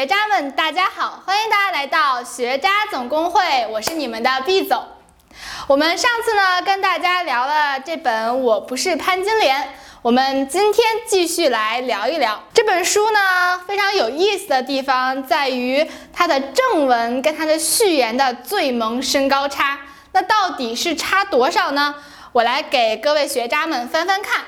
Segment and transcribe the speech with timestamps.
[0.00, 4.82] 学渣们，大家好，欢迎大家来到学渣总工会，我是你们的毕总。
[5.66, 9.60] 我们上次呢跟大家聊了这本《我不是潘金莲》，
[10.00, 13.18] 我们今天继续来聊一聊这本书呢。
[13.68, 19.80] 非常有意思的地方在于它的正文跟它的序言的最萌身高差，
[20.12, 21.96] 那到底是差多少呢？
[22.32, 24.46] 我来给各位学渣们翻翻看，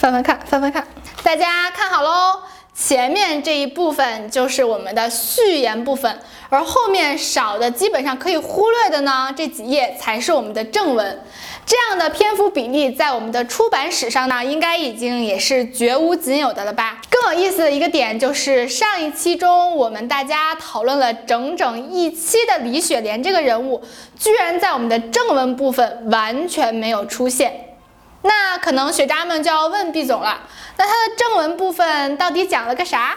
[0.00, 0.86] 翻翻看，翻翻看，
[1.22, 2.40] 大家看好喽。
[2.78, 11.22] 前面这一部分就是我们的序言部分，而后面少的基本上可以忽略的呢，这几页才是我们的正文。
[11.64, 17.00] 这样的篇幅比例在我们的出版史上呢，应该已经也是绝无仅有的了吧？
[17.10, 23.82] 更有意思的一个点就是上一期中我们大家讨论了整整一期的李雪莲这个人物，
[24.18, 27.62] 居然在我们的正文部分完全没有出现。
[28.22, 30.42] 那可能学渣们就要问毕总了，
[30.78, 33.16] 那它的正文部分到底讲了个啥？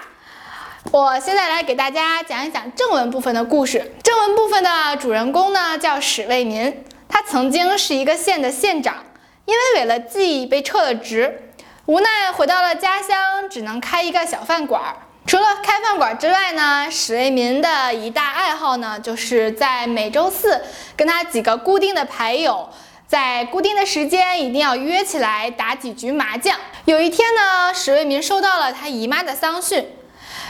[0.91, 3.91] 我现在来给大家讲一讲正文部分的故事。
[4.01, 9.03] 正文部分的主人公呢叫史卫民，他曾经是一个县的县长，
[9.45, 11.51] 因为违了纪被撤了职，
[11.85, 14.81] 无奈回到了家乡，只能开一个小饭馆。
[15.27, 20.59] 除了开饭馆之外呢，史卫民的一大爱好呢，就是在每周四
[20.95, 22.69] 跟他几个固定的牌友。
[23.09, 26.55] 在固定的时间一定要约起来打几局麻将。
[26.85, 29.83] 有一天呢，史卫民收到了他姨妈的丧讯，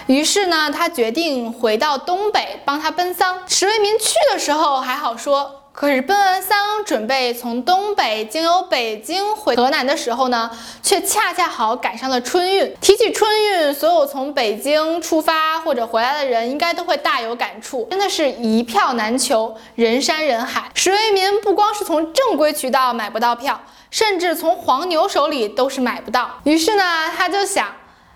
[0.08, 3.44] 于是呢，他决定回到东北帮他奔丧。
[3.48, 5.59] 史卫民去的时候还好说。
[5.80, 10.52] 可是奔完丧，准备从东北经由北京回河南的时候呢，
[10.84, 12.76] 却恰恰好赶上了春运。
[12.82, 20.70] 提起春运，所有从北京出发或者回来的人，应该都会大有感触，真的是一票难求，人山人海。
[20.74, 23.58] 石为民不光是从正规渠道买不到票，
[23.90, 26.42] 甚至从黄牛手里都是买不到。
[26.44, 27.74] 于是呢，他就想，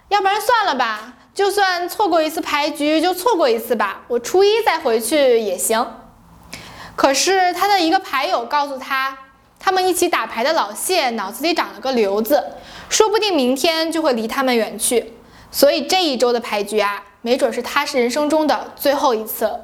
[0.09, 5.87] 要不然算了吧，就算错过一次牌局，就错过一次吧，我初一再回去也行。
[6.95, 9.17] 可是他的一个牌友告诉他，
[9.59, 12.43] 他们一起打牌的老谢脑子里长了个瘤子，
[12.87, 15.13] 说不定明天就会离他们远去。
[15.51, 19.61] 所以这一周的牌局啊，没准是他是人生中的最后一次。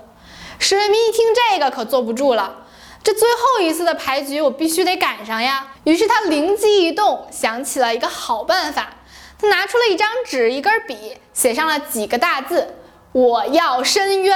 [0.58, 2.66] 史卫民一听这个可坐不住了，
[3.04, 5.68] 这最后一次的牌局我必须得赶上呀。
[5.84, 8.90] 于是他灵机一动，想起了一个好办法。
[9.38, 12.76] 他拿出了一张纸、一根笔，写上了几个大字
[13.14, 14.36] ：“我要申冤”，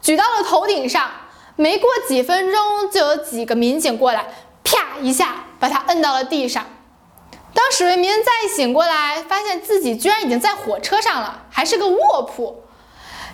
[0.00, 1.10] 举到了头顶上。
[1.56, 4.26] 没过几分钟，就有几个民警过来，
[4.64, 6.66] 啪一下把他摁到了地上。
[7.54, 12.64] 当史卫民再醒过来，发现自己居然已经在火车上了，还是个卧铺。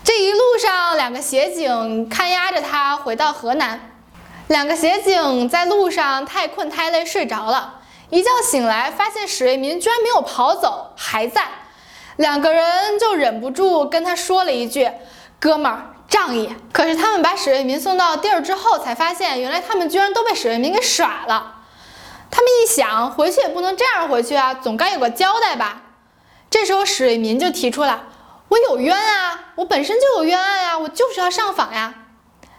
[0.03, 3.93] 这一路上，两个协警看押着他回到河南。
[4.49, 7.81] 两个协警在路上太困太累睡着了，
[8.11, 11.45] 一觉醒来，发现史卫民居然没有跑走，还在。
[12.17, 14.91] 两个人就忍不住跟他说了一句
[15.39, 21.57] ：“哥们儿。”仗义，可是他们把史瑞民送到地儿之后，才发现原来他们居然都被史瑞民给耍了。
[22.31, 25.83] 他们一想，回去也不能这样回去啊，总该有个交代吧。
[26.51, 28.05] 这时候史瑞民就提出了
[28.49, 31.93] ：“我有冤啊，我本身就有冤案啊，我就是要上访呀。”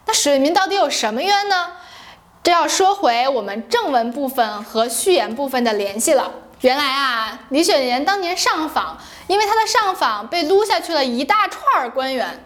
[0.05, 1.71] 那史瑞民到底有什么冤呢？
[2.43, 6.31] 这要说回我们正文部分和序言部分的联系了。
[6.61, 12.45] 原来啊，李雪莲当年上访，因为她的上访被撸下去了一大串官员。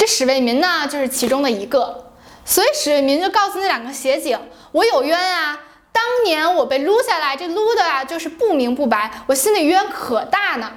[0.00, 2.06] 这史卫民呢，就是其中的一个，
[2.42, 4.40] 所以史卫民就告诉那两个协警
[4.72, 5.58] ：“我有冤啊！
[5.92, 10.72] 当年我被撸下来，这撸的啊，就是不明不白，我心里冤可大呢。”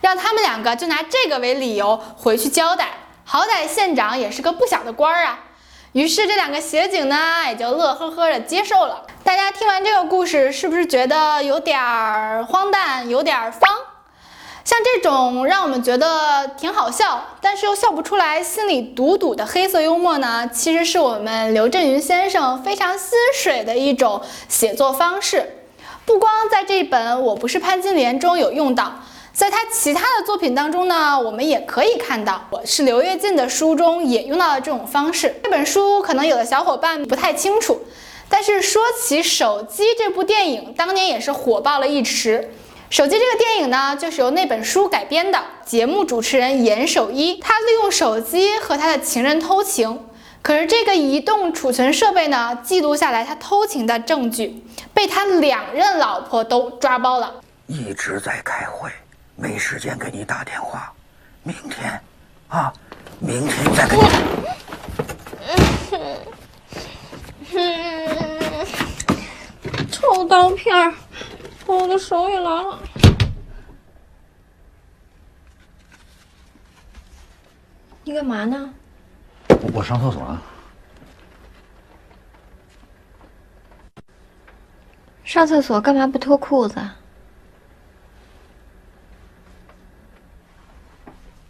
[0.00, 2.90] 让他们两个就拿这个为理由回去交代，
[3.24, 5.40] 好歹县长也是个不小的官儿啊。
[5.90, 7.16] 于是这两个协警呢，
[7.48, 9.04] 也就乐呵呵的接受了。
[9.24, 13.68] 大家听完这个故事，是不是觉得有点儿荒诞，有点儿方？
[14.64, 25.64] 像这种让我们觉得挺好笑，但是又笑不出来，心里堵堵的黑色幽默呢，其实是我们刘震云先生非常心水的一种写作方式。
[26.04, 28.92] 不光在这本《我不是潘金莲》中有用到，
[29.32, 32.46] 在他其他的作品当中呢，我们也可以看到。
[32.50, 35.40] 我是刘跃进的书中也用到了这种方式。
[35.42, 37.80] 这本书可能有的小伙伴不太清楚，
[38.28, 42.52] 但是说起《手机》这部电影，当年也是火爆了一时。
[42.92, 45.42] 手机这个电影呢，就是由那本书改编的。
[45.64, 49.98] 节目主持人严守一，他利用手机和他的情人偷情，
[50.42, 54.62] 可是这个移动储存设备呢，记录下来他偷情的证据，
[54.92, 57.32] 被他两任老婆都抓包了。
[57.66, 58.90] 一直在开会，
[59.36, 60.92] 没时间给你打电话。
[61.42, 61.98] 明天，
[62.48, 62.70] 啊，
[63.18, 64.02] 明天再给你。
[69.90, 70.92] 臭刀片儿。
[71.76, 72.78] 我的手也来了。
[78.04, 78.74] 你干嘛呢？
[79.72, 80.42] 我上厕所啊。
[85.24, 86.74] 上厕所干嘛不脱裤子？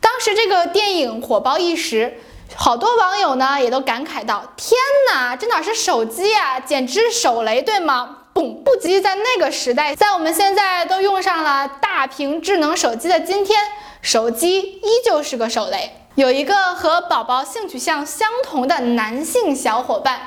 [0.00, 2.16] 当时这个电影火爆一时，
[2.54, 4.78] 好多网友呢也都感慨到：“天
[5.10, 13.58] 哪，这哪是手机啊，简直是手雷，对吗？”嘣，不及在那个时代，在我们现在都用上了大屏智能手机的今天，
[14.00, 15.92] 手机依旧是个手雷。
[16.14, 20.20] 有一个和宝宝性取向相同的男性小伙伴。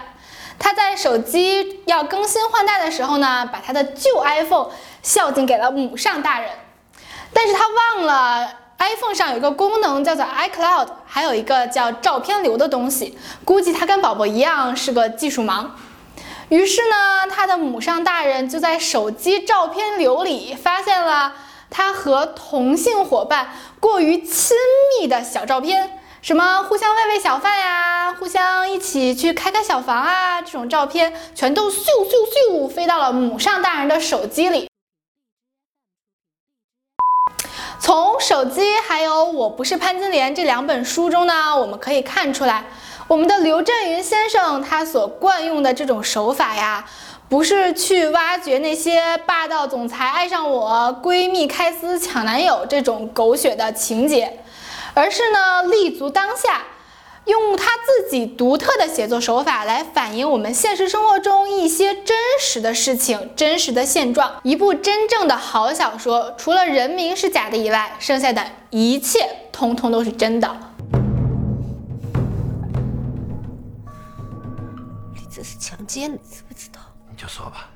[0.58, 4.70] 他在手机要更新换代的时候呢，把他的旧 iPhone
[5.04, 6.50] 孝敬给了母上大人，
[7.34, 8.50] 但是他忘了
[8.80, 15.66] iPhone 上有一个功能叫做 iCloud，还有一个叫照片流的东西，估计他跟宝宝一样是个技术盲。
[16.50, 21.34] 于是呢，他的母上大人就在手机照片流里发现了
[21.70, 23.50] 他和同性伙伴
[23.80, 24.56] 过于亲
[25.00, 26.00] 密的小照片。
[26.22, 34.68] 什么互相喂喂小饭呀，互相一起去开开小房啊，这种照片全都咻咻咻飞到了母上大人的手机里。
[37.80, 42.66] 从手机还有《我不是潘金莲》这两本书中呢，我们可以看出来，
[43.08, 46.84] 我们的刘震云先生他所惯用的这种手法呀，
[47.30, 54.40] 不是去挖掘那些霸道总裁爱上我、闺蜜开撕抢男友这种狗血的情节。
[54.96, 56.64] 而是呢，立足当下，
[57.26, 64.32] 用他自己独特的写作手法来反映我们现实生活中一些真实的事情、真实的现状。
[64.42, 70.58] 一部真正的好小说，除了人名是假的以外，剩下的一切通通都是真的。
[75.46, 76.82] 是强奸，你知不知道？
[77.10, 77.70] 你就说吧，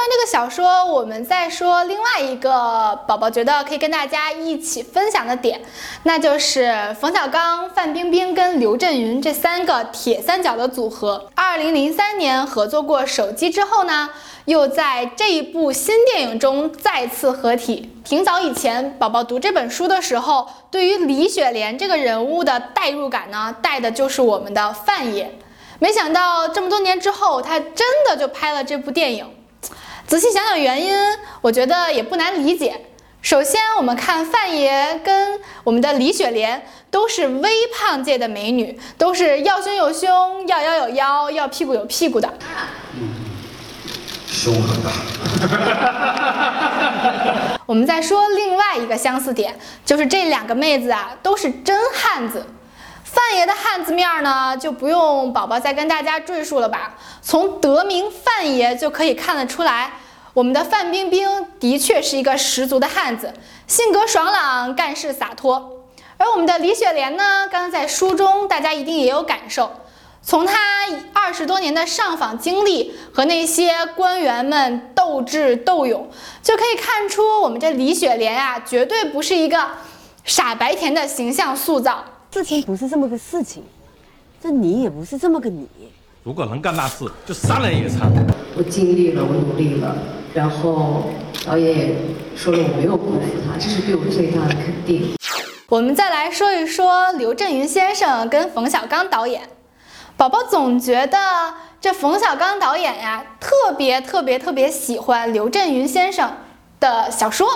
[0.00, 5.60] 完这个小说，我们再说另外一个宝宝觉得可以跟大家一起分享的点，
[6.04, 11.28] 那就是冯小刚、范冰冰跟刘震云这三个铁三角的组合。
[11.34, 14.08] 二零零三年合作过《手机》之后呢，
[14.46, 17.90] 又在这一部新电影中再次合体。
[18.02, 25.38] 挺早以前，宝宝读这本书的时候，对于李雪莲这个人物的代入感呢，带的就是我们的范爷。
[25.78, 29.26] 没想到这么多年之后，他真的就拍了这部电影。
[30.10, 30.92] 仔细想想原因，
[31.40, 32.86] 我觉得也不难理解。
[33.22, 42.28] 首先，我们看范爷跟我们的李雪莲都是微胖界的美女，都是要胸有胸，要腰有腰，要屁股有屁股的。
[42.96, 43.08] 嗯
[44.26, 44.90] 胸很大。
[47.64, 52.44] 我们再说另外一个相似点，就是这两个妹子啊，都是真汉子。
[53.04, 56.96] 范爷的汉子面儿呢，就不用宝宝再跟大家赘述了吧。
[57.22, 59.90] 从得名范爷就可以看得出来，
[60.32, 61.28] 我们的范冰冰
[61.58, 63.32] 的确是一个十足的汉子，
[63.66, 65.84] 性格爽朗，干事洒脱。
[66.16, 69.72] 而我们的李雪莲呢，刚刚在书中大家一定也有感受，
[70.22, 70.56] 从她
[71.12, 76.08] 二十多年的上访经历和那些官员们斗智斗勇，
[76.42, 79.66] 就可以看出我们这李雪莲啊，绝对不是一个
[80.24, 82.04] 傻白甜的形象塑造。
[82.32, 83.64] 事情不是这么个事情，
[84.40, 85.66] 这你也不是这么个你。
[86.22, 88.12] 如果能干大事，就杀人也偿。
[88.56, 89.96] 我尽力了，我努力了，
[90.32, 91.10] 然后
[91.46, 91.94] 导演也
[92.36, 95.14] 说了我没有辜负他，这是对我最大的肯定。
[95.68, 99.42] 我们再来说一说刘震云先生跟冯小刚导演。
[100.16, 101.18] 宝宝总觉得
[101.80, 106.30] 这冯小刚导演呀，特别特别特别喜欢刘震云先生
[106.78, 107.48] 的小说。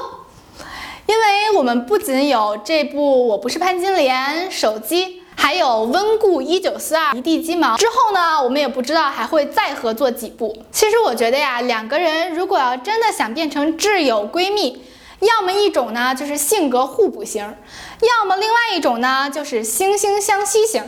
[1.07, 7.77] 因为我们不仅有这部《我不是潘金莲》手机，还有《温故一九四二》一地鸡毛。
[7.77, 10.57] 之后呢，我们也不知道还会再合作几部。
[10.73, 14.83] 其实我觉得呀，两个人如果要真的想变成挚友闺蜜，
[15.21, 20.83] 要么一种呢就是性格互补型，要么另外一种呢就是惺惺相惜型。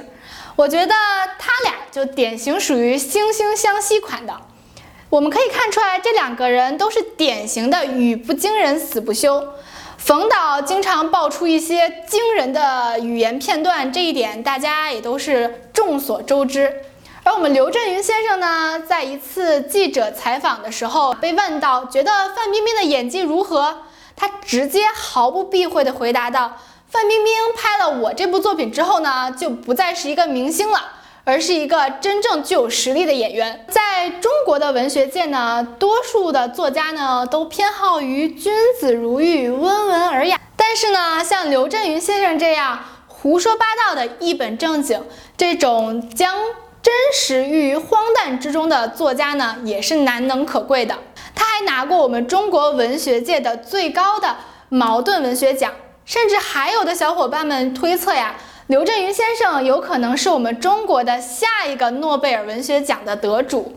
[0.57, 0.95] 我觉得
[1.39, 4.35] 他俩就典型属于惺惺相惜款的。
[5.11, 9.49] 我们可以看出来，这两个人都是典型的语不惊人死不休。
[10.07, 16.73] 冯导经常爆出一些惊人的语言片段，这一点大家也都是众所周知。
[17.25, 23.79] 而我们刘震云先生呢，在一次记者采访的时候被问到，觉得范冰冰的演技如何，
[24.15, 26.57] 他直接毫不避讳地回答道
[26.89, 30.93] ：“范冰冰拍了我这部作品之后呢，就不再是一个明星了。”
[31.27, 33.67] 而是一个真正具有实力的演员。
[33.69, 40.41] 在中国的文学界呢，多数的作家呢都偏好于君子如玉、温文尔雅。
[40.55, 42.79] 但是呢，像刘震云先生这样
[43.09, 45.03] 胡说八道的一本正经，
[45.37, 46.37] 这种将
[46.81, 50.95] 真实寓于荒诞之中的作家呢，也是难能可贵的。
[51.35, 54.37] 他还拿过我们中国文学界的最高的
[54.69, 55.73] 矛盾文学奖，
[56.05, 63.77] 甚至还有的小伙伴们推测呀，刘震云先生有可能是我们中国的下一个诺贝尔文学奖的得主。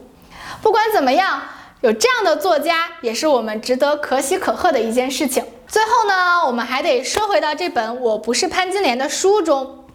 [0.63, 1.43] 不管怎么样，
[1.81, 5.45] 有这样的作家也是我们值得可喜可贺的一件事情。
[5.67, 9.85] 最后呢，我们还得说回到这本《我不是潘金莲》的书中，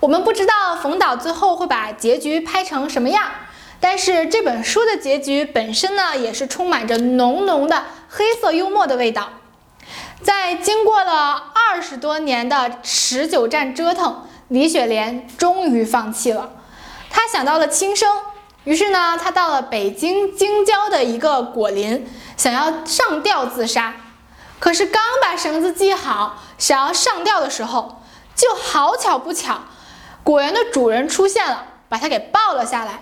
[0.00, 3.22] 我们不知道冯导最后会把结局拍成什么样。
[3.78, 9.28] 但是这本书的结局本身呢，也是充满着浓浓的黑色幽默的味道。
[10.20, 16.50] 在经过了二十多年的持久战折腾，李雪莲终于放弃了。
[17.08, 18.20] 她想到了轻生，
[18.64, 22.06] 于是呢，她到了北京京郊的一个果林，
[22.36, 23.94] 想要上吊自杀。
[24.60, 28.02] 可是刚把绳子系好，想要上吊的时候，
[28.36, 29.62] 就好巧不巧，
[30.22, 33.00] 果园的主人出现了，把她给抱了下来。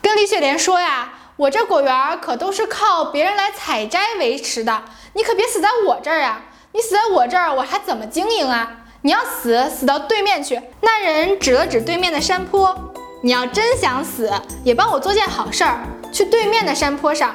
[0.00, 6.46] 跟李雪莲说呀，我这果园可都是靠别人来采摘维持的，你可别死在我这儿啊！
[6.72, 8.86] 你死在我这儿，我还怎么经营啊？
[9.00, 10.60] 你要死，死到对面去。
[10.80, 12.76] 那人指了指对面的山坡，
[13.22, 14.28] 你要真想死，
[14.64, 17.32] 也帮我做件好事儿，去对面的山坡上，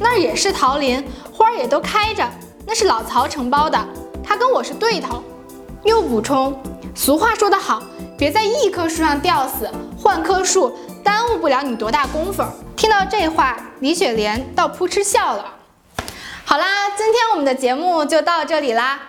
[0.00, 2.26] 那儿也是桃林，花儿也都开着，
[2.66, 3.78] 那是老曹承包的，
[4.24, 5.22] 他跟我是对头。
[5.84, 6.58] 又补充，
[6.94, 7.82] 俗话说得好，
[8.16, 10.74] 别在一棵树上吊死，换棵树。
[11.04, 12.44] 耽误不了你多大功夫。
[12.76, 15.56] 听到这话，李雪莲倒扑哧笑了。
[16.44, 19.00] 好啦，今天我们的节目就到这里啦，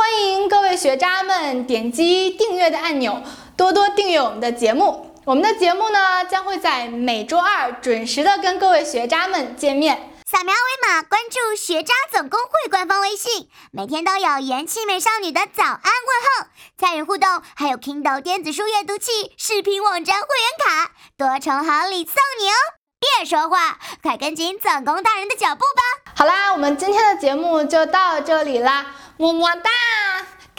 [0.00, 3.22] 欢迎各位学渣们点击订阅的按钮，
[3.54, 5.14] 多多订阅我们的节目。
[5.26, 10.10] 我们的节目呢，将会在每周二准时的跟各位学渣们见面。
[10.26, 16.46] 扫描二维码关注学渣总工会官方微信，每天都有元气美少女的早安问候，
[16.78, 22.56] 参与互动，还有 Kindle 电子书阅读器、视频网站会员卡，多重好礼送你哦！
[22.98, 26.12] 别说话，快跟紧总工大人的脚步吧！
[26.14, 28.86] 好啦，我们今天的节目就到这里啦，
[29.18, 29.70] 么么哒！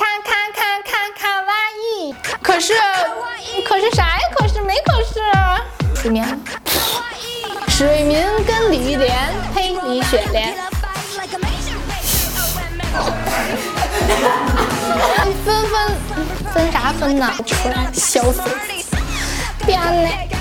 [0.01, 1.53] 看看看看看哇
[1.93, 2.73] 伊，可是
[3.67, 4.21] 可是啥呀？
[4.35, 5.21] 可是没可是，
[6.05, 6.39] 里面。
[7.67, 9.15] 水明跟李玉莲
[9.53, 10.55] 呸，李雪莲，
[15.45, 15.71] 分分
[16.51, 17.31] 分啥分呢？
[17.45, 18.41] 出来笑死，
[19.67, 20.40] 编的。